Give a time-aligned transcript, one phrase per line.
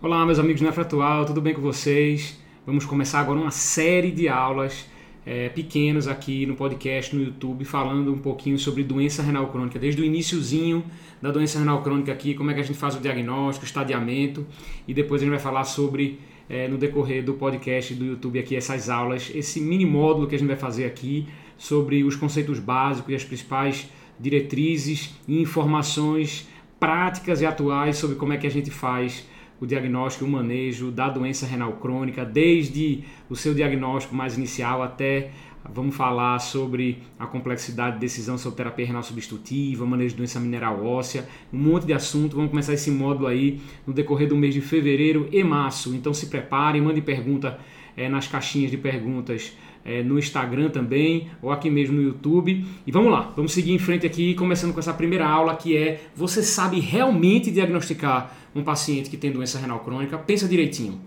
[0.00, 2.38] Olá, meus amigos Nefratual, tudo bem com vocês?
[2.64, 4.86] Vamos começar agora uma série de aulas
[5.26, 10.00] é, pequenas aqui no podcast, no YouTube, falando um pouquinho sobre doença renal crônica, desde
[10.00, 10.84] o iníciozinho
[11.20, 14.46] da doença renal crônica aqui, como é que a gente faz o diagnóstico, estadiamento,
[14.86, 18.54] e depois a gente vai falar sobre, é, no decorrer do podcast do YouTube aqui,
[18.54, 21.26] essas aulas, esse mini módulo que a gente vai fazer aqui
[21.56, 28.32] sobre os conceitos básicos e as principais diretrizes e informações práticas e atuais sobre como
[28.32, 29.26] é que a gente faz
[29.60, 34.82] o diagnóstico e o manejo da doença renal crônica, desde o seu diagnóstico mais inicial
[34.82, 35.30] até
[35.72, 40.84] vamos falar sobre a complexidade de decisão sobre terapia renal substitutiva, manejo de doença mineral
[40.84, 42.36] óssea, um monte de assunto.
[42.36, 45.94] Vamos começar esse módulo aí no decorrer do mês de fevereiro e março.
[45.94, 47.58] Então se preparem, mandem pergunta
[47.96, 52.64] é, nas caixinhas de perguntas é, no Instagram também, ou aqui mesmo no YouTube.
[52.86, 56.00] E vamos lá, vamos seguir em frente aqui, começando com essa primeira aula que é:
[56.14, 60.18] você sabe realmente diagnosticar um paciente que tem doença renal crônica?
[60.18, 61.00] Pensa direitinho.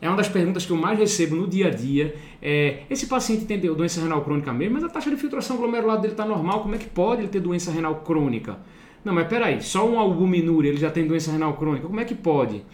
[0.00, 2.14] É uma das perguntas que eu mais recebo no dia a dia.
[2.42, 6.12] É, esse paciente tem doença renal crônica mesmo, mas a taxa de filtração glomerular dele
[6.12, 8.58] está normal, como é que pode ele ter doença renal crônica?
[9.04, 12.14] Não, mas peraí, só um albuminúria ele já tem doença renal crônica, como é que
[12.14, 12.64] pode?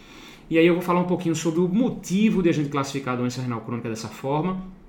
[0.48, 3.18] E aí eu vou falar um pouquinho sobre o motivo de a gente classificar a
[3.18, 4.79] doença renal crônica dessa forma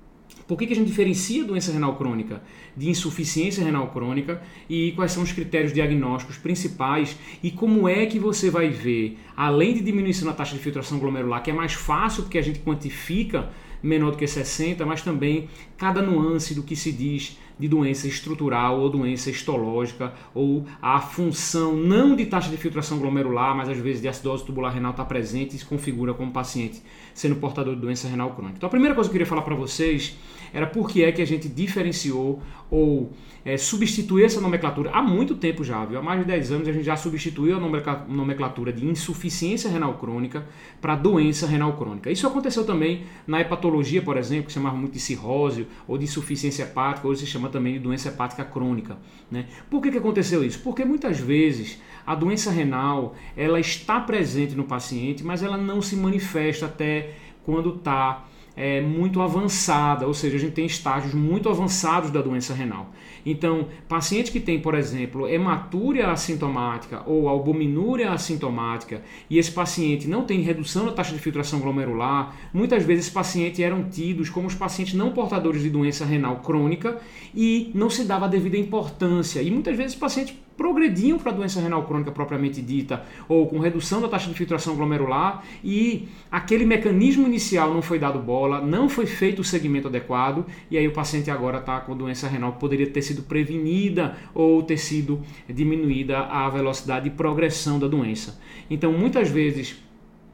[0.52, 2.42] por que, que a gente diferencia doença renal crônica
[2.76, 4.42] de insuficiência renal crônica?
[4.68, 7.16] E quais são os critérios diagnósticos principais?
[7.42, 11.42] E como é que você vai ver, além de diminuição da taxa de filtração glomerular,
[11.42, 13.48] que é mais fácil porque a gente quantifica
[13.82, 18.80] menor do que 60, mas também cada nuance do que se diz de doença estrutural
[18.80, 24.00] ou doença histológica ou a função não de taxa de filtração glomerular, mas às vezes
[24.00, 26.82] de acidose tubular renal está presente e se configura como paciente
[27.14, 28.56] sendo portador de doença renal crônica.
[28.56, 30.16] Então a primeira coisa que eu queria falar para vocês
[30.52, 33.12] era por que é que a gente diferenciou ou
[33.44, 35.98] é, substituiu essa nomenclatura há muito tempo já, viu?
[35.98, 37.60] há mais de 10 anos a gente já substituiu a
[38.08, 40.46] nomenclatura de insuficiência renal crônica
[40.80, 42.10] para doença renal crônica.
[42.10, 46.62] Isso aconteceu também na hepatologia, por exemplo, que chamava muito de cirrose ou de insuficiência
[46.62, 48.96] hepática, hoje se chama também de doença hepática crônica.
[49.30, 49.46] Né?
[49.70, 50.60] Por que, que aconteceu isso?
[50.60, 55.96] Porque muitas vezes a doença renal ela está presente no paciente, mas ela não se
[55.96, 57.14] manifesta até
[57.44, 58.24] quando está
[58.56, 62.90] é, muito avançada, ou seja, a gente tem estágios muito avançados da doença renal.
[63.24, 70.24] Então, paciente que tem, por exemplo, hematúria assintomática ou albuminúria assintomática e esse paciente não
[70.24, 74.54] tem redução da taxa de filtração glomerular, muitas vezes esses pacientes eram tidos como os
[74.54, 77.00] pacientes não portadores de doença renal crônica
[77.34, 79.40] e não se dava a devida importância.
[79.40, 84.00] E muitas vezes pacientes progrediam para a doença renal crônica propriamente dita, ou com redução
[84.00, 89.04] da taxa de filtração glomerular, e aquele mecanismo inicial não foi dado bola, não foi
[89.04, 92.86] feito o segmento adequado, e aí o paciente agora está com doença renal que poderia
[92.86, 98.40] ter sido prevenida ou ter sido diminuída a velocidade de progressão da doença.
[98.70, 99.82] Então, muitas vezes,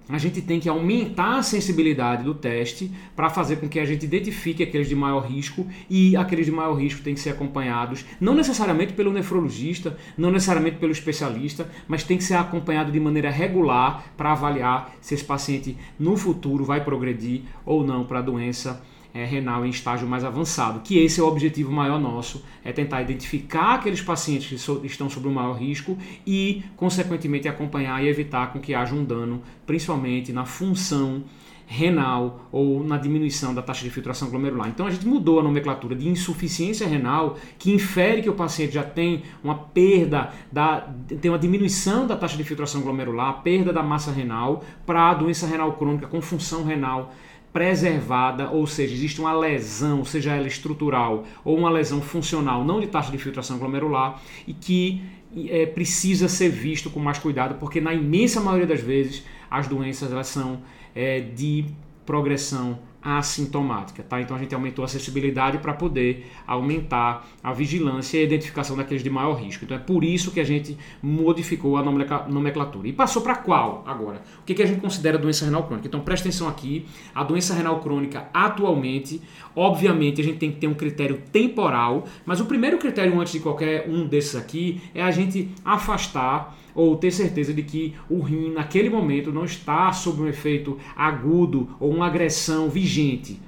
[0.08, 4.04] a gente tem que aumentar a sensibilidade do teste para fazer com que a gente
[4.04, 8.34] identifique aqueles de maior risco e aqueles de maior risco têm que ser acompanhados, não
[8.34, 14.12] necessariamente pelo nefrologista, não necessariamente pelo especialista, mas tem que ser acompanhado de maneira regular
[14.16, 18.82] para avaliar se esse paciente no futuro vai progredir ou não para a doença
[19.14, 23.02] é, renal em estágio mais avançado, que esse é o objetivo maior nosso, é tentar
[23.02, 25.96] identificar aqueles pacientes que so, estão sob o maior risco
[26.26, 31.24] e, consequentemente, acompanhar e evitar com que haja um dano, principalmente na função
[31.70, 34.68] renal ou na diminuição da taxa de filtração glomerular.
[34.68, 38.82] Então a gente mudou a nomenclatura de insuficiência renal, que infere que o paciente já
[38.82, 40.88] tem uma perda, da,
[41.20, 45.46] tem uma diminuição da taxa de filtração glomerular, perda da massa renal, para a doença
[45.46, 47.12] renal crônica com função renal
[47.52, 52.86] preservada, ou seja, existe uma lesão, seja ela estrutural ou uma lesão funcional, não de
[52.86, 55.02] taxa de filtração glomerular, e que
[55.48, 60.12] é, precisa ser visto com mais cuidado, porque na imensa maioria das vezes as doenças
[60.12, 60.60] elas são
[60.94, 61.64] é, de
[62.04, 64.20] progressão assintomática, tá?
[64.20, 69.02] Então a gente aumentou a acessibilidade para poder aumentar a vigilância e a identificação daqueles
[69.02, 69.64] de maior risco.
[69.64, 72.88] Então é por isso que a gente modificou a nomenclatura.
[72.88, 74.22] E passou para qual agora?
[74.40, 75.86] O que, que a gente considera doença renal crônica?
[75.86, 79.22] Então presta atenção aqui, a doença renal crônica atualmente,
[79.54, 83.40] obviamente a gente tem que ter um critério temporal, mas o primeiro critério antes de
[83.40, 88.52] qualquer um desses aqui é a gente afastar ou ter certeza de que o rim
[88.52, 92.68] naquele momento não está sob um efeito agudo ou uma agressão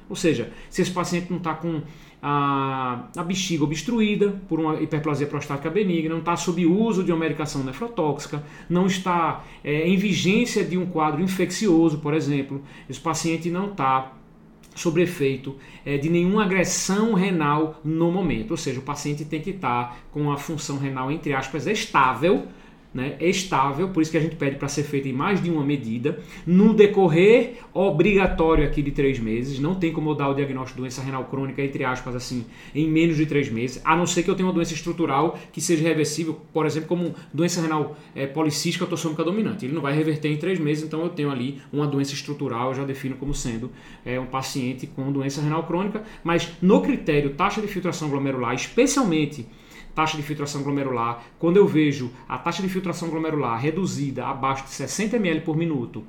[0.09, 1.81] Ou seja, se esse paciente não está com
[2.23, 7.19] a, a bexiga obstruída por uma hiperplasia prostática benigna, não está sob uso de uma
[7.19, 13.51] medicação nefrotóxica, não está é, em vigência de um quadro infeccioso, por exemplo, esse paciente
[13.51, 14.13] não está
[14.75, 19.51] sobre efeito é, de nenhuma agressão renal no momento, ou seja, o paciente tem que
[19.51, 22.47] estar tá com a função renal, entre aspas, estável
[22.93, 25.65] né, estável, por isso que a gente pede para ser feita em mais de uma
[25.65, 30.77] medida, no decorrer obrigatório aqui de três meses, não tem como eu dar o diagnóstico
[30.77, 32.45] de doença renal crônica, entre aspas, assim,
[32.75, 35.61] em menos de três meses, a não ser que eu tenha uma doença estrutural que
[35.61, 39.65] seja reversível, por exemplo, como doença renal é, policística autossômica dominante.
[39.65, 42.75] Ele não vai reverter em três meses, então eu tenho ali uma doença estrutural, eu
[42.75, 43.71] já defino como sendo
[44.05, 49.47] é, um paciente com doença renal crônica, mas no critério taxa de filtração glomerular, especialmente
[50.01, 54.71] taxa de filtração glomerular, quando eu vejo a taxa de filtração glomerular reduzida abaixo de
[54.71, 56.03] 60 ml por minuto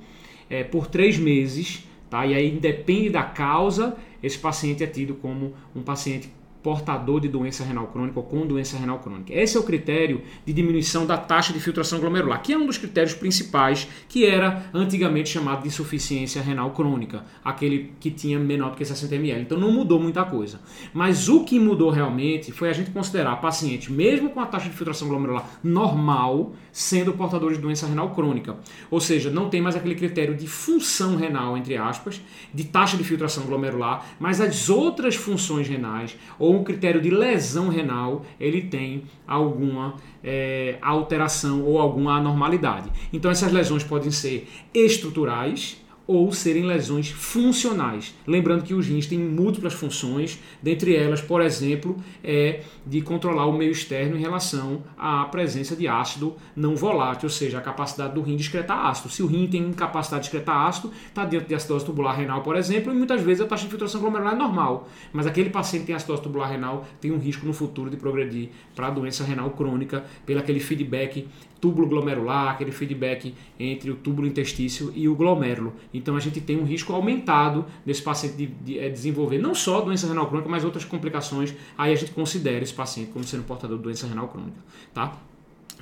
[0.49, 2.25] é, por três meses, tá?
[2.25, 6.31] e aí depende da causa, esse paciente é tido como um paciente
[6.63, 9.33] portador de doença renal crônica ou com doença renal crônica.
[9.33, 12.77] Esse é o critério de diminuição da taxa de filtração glomerular, que é um dos
[12.77, 18.77] critérios principais que era antigamente chamado de insuficiência renal crônica, aquele que tinha menor do
[18.77, 19.41] que 60 ml.
[19.41, 20.59] Então não mudou muita coisa.
[20.93, 24.75] Mas o que mudou realmente foi a gente considerar pacientes, mesmo com a taxa de
[24.75, 28.57] filtração glomerular normal, sendo portadores de doença renal crônica.
[28.89, 32.21] Ou seja, não tem mais aquele critério de função renal, entre aspas,
[32.53, 37.09] de taxa de filtração glomerular, mas as outras funções renais ou ou um critério de
[37.09, 42.89] lesão renal, ele tem alguma é, alteração ou alguma anormalidade.
[43.13, 48.13] Então essas lesões podem ser estruturais, ou serem lesões funcionais.
[48.25, 53.53] Lembrando que os rins têm múltiplas funções, dentre elas, por exemplo, é de controlar o
[53.53, 58.21] meio externo em relação à presença de ácido não volátil, ou seja, a capacidade do
[58.21, 59.09] rim de excretar ácido.
[59.09, 62.55] Se o rim tem incapacidade de excretar ácido, está dentro de acidose tubular renal, por
[62.55, 65.87] exemplo, e muitas vezes a taxa de filtração glomerular é normal, mas aquele paciente que
[65.87, 69.49] tem acidose tubular renal tem um risco no futuro de progredir para a doença renal
[69.51, 71.27] crônica pelo aquele feedback
[71.61, 75.73] túbulo glomerular, aquele feedback entre o túbulo intestício e o glomérulo.
[75.93, 79.53] Então a gente tem um risco aumentado desse paciente de, de, de eh, desenvolver não
[79.53, 81.53] só doença renal crônica, mas outras complicações.
[81.77, 84.57] Aí a gente considera esse paciente como sendo portador de doença renal crônica.
[84.93, 85.17] Tá?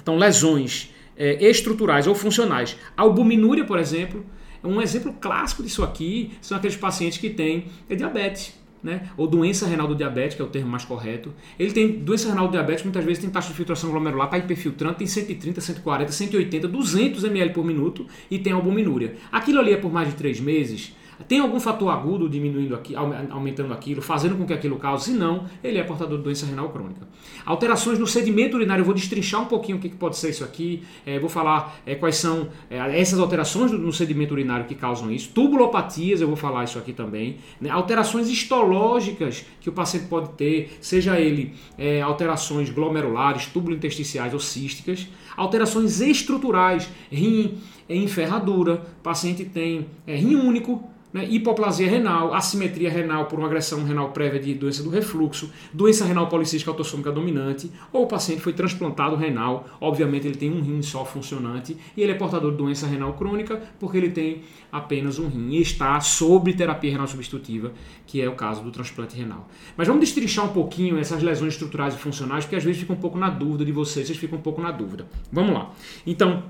[0.02, 2.76] Então lesões é, estruturais ou funcionais.
[2.96, 4.26] Albuminúria, por exemplo,
[4.64, 9.10] um exemplo clássico disso aqui são aqueles pacientes que têm diabetes né?
[9.18, 11.34] ou doença renal do diabetes, que é o termo mais correto.
[11.58, 14.96] Ele tem doença renal do diabetes, muitas vezes tem taxa de filtração glomerular, está hiperfiltrando,
[14.96, 19.16] tem 130, 140, 180, 200 ml por minuto e tem albuminúria.
[19.32, 20.94] Aquilo ali é por mais de 3 meses,
[21.28, 25.12] tem algum fator agudo diminuindo aqui, aumentando aquilo, fazendo com que aquilo cause?
[25.12, 27.08] Se não, ele é portador de doença renal crônica.
[27.46, 30.84] Alterações no sedimento urinário, eu vou destrinchar um pouquinho o que pode ser isso aqui,
[31.06, 35.30] é, vou falar é, quais são é, essas alterações no sedimento urinário que causam isso.
[35.30, 37.38] Tubulopatias, eu vou falar isso aqui também.
[37.60, 37.70] Né?
[37.70, 41.54] Alterações histológicas que o paciente pode ter, seja ele
[42.04, 45.08] alterações glomerulares, tubulointesticiais ou císticas.
[45.36, 47.58] Alterações estruturais, rim
[47.88, 54.12] em ferradura, paciente tem rim único, né, hipoplasia renal, assimetria renal por uma agressão renal
[54.12, 59.16] prévia de doença do refluxo, doença renal policística autossômica dominante, ou o paciente foi transplantado
[59.16, 63.14] renal, obviamente ele tem um rim só funcionante e ele é portador de doença renal
[63.14, 64.42] crônica porque ele tem
[64.72, 67.72] apenas um rim e está sob terapia renal substitutiva,
[68.06, 69.48] que é o caso do transplante renal.
[69.76, 72.98] Mas vamos destrinchar um pouquinho essas lesões estruturais e funcionais, porque às vezes fica um
[72.98, 75.08] pouco na dúvida de vocês, vocês ficam um pouco na dúvida.
[75.32, 75.72] Vamos lá.
[76.06, 76.44] Então,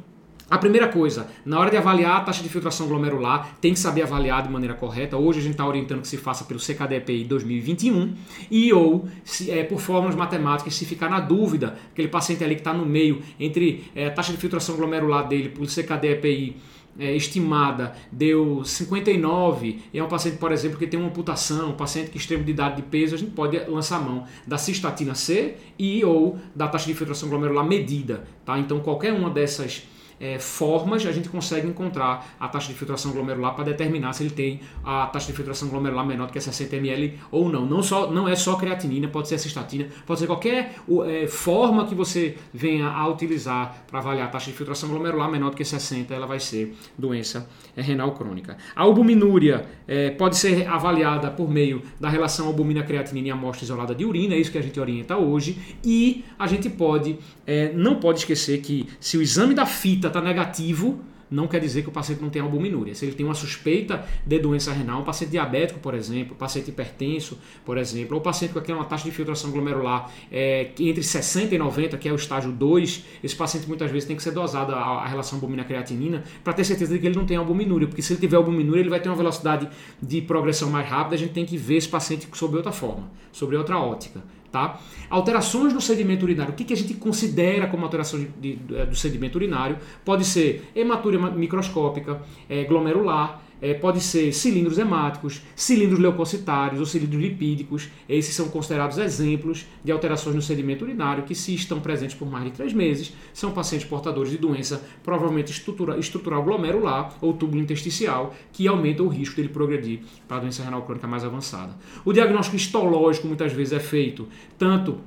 [0.50, 4.02] a primeira coisa, na hora de avaliar a taxa de filtração glomerular, tem que saber
[4.02, 5.16] avaliar de maneira correta.
[5.16, 8.16] Hoje a gente está orientando que se faça pelo CKDPI 2021
[8.50, 12.62] e ou se, é, por fórmulas matemáticas, se ficar na dúvida, aquele paciente ali que
[12.62, 16.56] está no meio entre é, a taxa de filtração glomerular dele por CKDPI
[16.98, 21.76] é, estimada deu 59 e é um paciente, por exemplo, que tem uma amputação, um
[21.76, 25.56] paciente que extremo de idade de peso, a gente pode lançar mão da cistatina C
[25.78, 28.26] e ou da taxa de filtração glomerular medida.
[28.44, 28.58] Tá?
[28.60, 29.84] Então qualquer uma dessas
[30.20, 34.32] é, formas a gente consegue encontrar a taxa de filtração glomerular para determinar se ele
[34.32, 37.66] tem a taxa de filtração glomerular menor do que 60 ml ou não.
[37.66, 40.76] Não, só, não é só creatinina, pode ser a cistatina, pode ser qualquer
[41.08, 45.52] é, forma que você venha a utilizar para avaliar a taxa de filtração glomerular menor
[45.52, 48.58] do que 60, ela vai ser doença é, renal crônica.
[48.76, 54.06] A albuminúria é, pode ser avaliada por meio da relação albumina-creatinina em amostra isolada de
[54.06, 58.20] urina, é isso que a gente orienta hoje, e a gente pode, é, não pode
[58.20, 61.00] esquecer que se o exame da fita está negativo,
[61.30, 62.96] não quer dizer que o paciente não tem albuminúria.
[62.96, 66.70] Se ele tem uma suspeita de doença renal, um paciente diabético, por exemplo, um paciente
[66.70, 71.54] hipertenso, por exemplo, ou um paciente com uma taxa de filtração glomerular é, entre 60
[71.54, 74.74] e 90, que é o estágio 2, esse paciente muitas vezes tem que ser dosado
[74.74, 78.14] a, a relação albumina-creatinina para ter certeza de que ele não tem albuminúria, porque se
[78.14, 79.70] ele tiver albuminúria, ele vai ter uma velocidade
[80.02, 83.56] de progressão mais rápida, a gente tem que ver esse paciente sob outra forma, sobre
[83.56, 84.24] outra ótica.
[84.52, 84.80] Tá?
[85.10, 86.54] Alterações no sedimento urinário.
[86.54, 89.78] O que, que a gente considera como alteração de, de, do sedimento urinário?
[90.04, 97.22] Pode ser hematuria microscópica, é, glomerular, é, pode ser cilindros hemáticos, cilindros leucocitários ou cilindros
[97.22, 97.90] lipídicos.
[98.08, 102.46] Esses são considerados exemplos de alterações no sedimento urinário que, se estão presentes por mais
[102.46, 108.34] de três meses, são pacientes portadores de doença provavelmente estrutura, estrutural glomerular ou túbulo intersticial,
[108.52, 111.76] que aumenta o risco dele progredir para a doença renal crônica mais avançada.
[112.06, 114.98] O diagnóstico histológico muitas vezes é feito tanto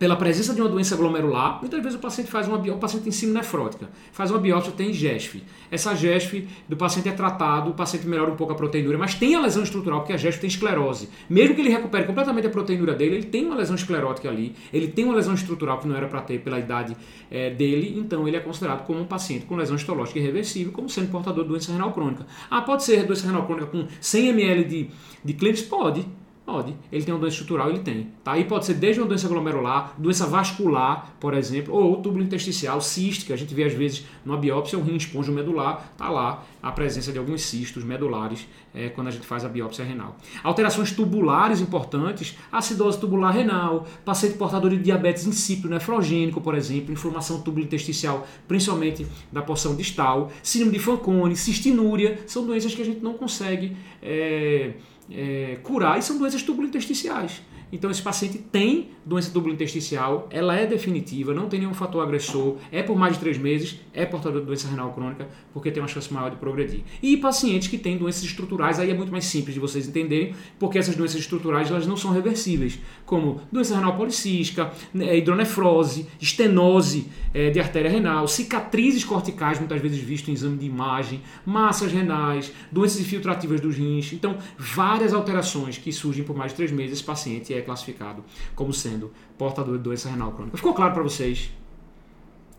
[0.00, 3.12] pela presença de uma doença glomerular, muitas vezes o paciente faz uma o paciente tem
[3.12, 5.42] síndrome nefrótica, faz uma biópsia, tem GESF.
[5.70, 9.34] Essa GESF do paciente é tratado, o paciente melhora um pouco a proteinúria, mas tem
[9.34, 11.10] a lesão estrutural, porque a GESF tem esclerose.
[11.28, 14.88] Mesmo que ele recupere completamente a proteinúria dele, ele tem uma lesão esclerótica ali, ele
[14.88, 16.96] tem uma lesão estrutural que não era para ter pela idade
[17.30, 21.10] é, dele, então ele é considerado como um paciente com lesão histológica irreversível, como sendo
[21.10, 22.26] portador de doença renal crônica.
[22.50, 24.90] Ah, pode ser doença renal crônica com 100 ml de,
[25.22, 25.60] de Cleves?
[25.60, 26.06] Pode
[26.44, 26.74] Pode.
[26.90, 28.08] Ele tem uma doença estrutural, ele tem.
[28.24, 28.36] Tá?
[28.36, 33.32] E pode ser desde uma doença glomerular, doença vascular, por exemplo, ou túbulo intersticial, cística.
[33.32, 37.12] A gente vê às vezes numa biópsia o rim esponjo medular, tá lá a presença
[37.12, 40.16] de alguns cistos medulares é, quando a gente faz a biópsia renal.
[40.42, 47.40] Alterações tubulares importantes, acidose tubular renal, paciente portador de diabetes insípido nefrogênico, por exemplo, inflamação
[47.40, 53.02] túbulo intersticial, principalmente da porção distal, síndrome de Fanconi, cistinúria, são doenças que a gente
[53.02, 54.74] não consegue é,
[55.10, 57.42] é, curar e são doenças tubulointersticiais.
[57.72, 62.82] Então esse paciente tem doença tubulointersticial, ela é definitiva, não tem nenhum fator agressor, é
[62.82, 66.12] por mais de três meses, é portador de doença renal crônica, porque tem uma chance
[66.12, 66.82] maior de progredir.
[67.02, 70.78] E pacientes que têm doenças estruturais, aí é muito mais simples de vocês entenderem, porque
[70.78, 77.50] essas doenças estruturais elas não são reversíveis, como doença renal policística, né, hidronefrose, estenose é,
[77.50, 83.00] de artéria renal, cicatrizes corticais, muitas vezes visto em exame de imagem, massas renais, doenças
[83.00, 84.12] infiltrativas dos rins.
[84.12, 88.24] Então, várias alterações que surgem por mais de três meses, esse paciente é classificado
[88.54, 90.56] como sendo portador de doença renal crônica.
[90.56, 91.50] Ficou claro para vocês?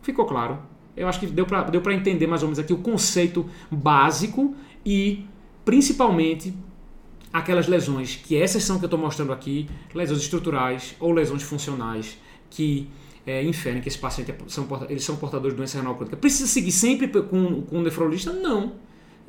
[0.01, 0.59] Ficou claro?
[0.95, 4.55] Eu acho que deu para deu entender mais ou menos aqui o conceito básico
[4.85, 5.25] e
[5.63, 6.53] principalmente
[7.31, 12.17] aquelas lesões, que essas são que eu estou mostrando aqui, lesões estruturais ou lesões funcionais
[12.49, 12.89] que
[13.25, 16.17] é, inferem que esse paciente é, são, eles são portadores de doença renal crônica.
[16.17, 18.33] Precisa seguir sempre com, com um nefrologista?
[18.33, 18.73] Não.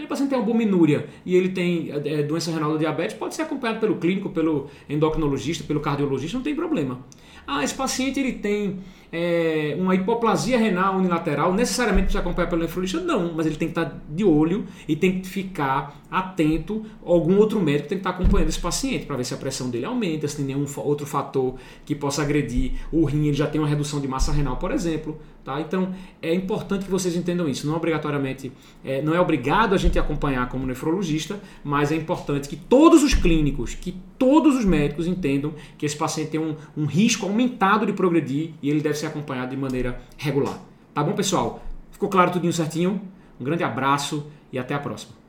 [0.04, 3.80] O paciente tem albuminúria e ele tem é, doença renal do diabetes, pode ser acompanhado
[3.80, 7.00] pelo clínico, pelo endocrinologista, pelo cardiologista, não tem problema.
[7.46, 8.78] Ah, esse paciente ele tem
[9.12, 13.00] é, uma hipoplasia renal unilateral, necessariamente precisa acompanhar pelo nefrologista?
[13.00, 16.84] Não, mas ele tem que estar de olho e tem que ficar atento.
[17.04, 19.84] Algum outro médico tem que estar acompanhando esse paciente para ver se a pressão dele
[19.84, 23.68] aumenta, se tem nenhum outro fator que possa agredir o rim, ele já tem uma
[23.68, 25.18] redução de massa renal, por exemplo.
[25.44, 25.60] Tá?
[25.60, 27.66] Então é importante que vocês entendam isso.
[27.66, 28.52] Não obrigatoriamente,
[28.84, 33.12] é, não é obrigado a gente acompanhar como nefrologista, mas é importante que todos os
[33.12, 37.92] clínicos, que todos os médicos entendam que esse paciente tem um, um risco aumentado de
[37.92, 40.60] progredir e ele deve ser acompanhado de maneira regular.
[40.94, 41.64] Tá bom, pessoal?
[41.90, 43.00] Ficou claro tudinho certinho?
[43.40, 45.21] Um grande abraço e até a próxima.